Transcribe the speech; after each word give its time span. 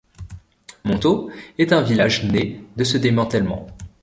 Montaud 0.83 1.29
est 1.59 1.71
un 1.73 1.81
village 1.83 2.23
né 2.25 2.63
de 2.75 2.83
ce 2.83 2.97
démantèlement. 2.97 3.67